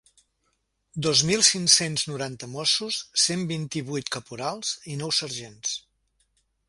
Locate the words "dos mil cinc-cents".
1.05-2.05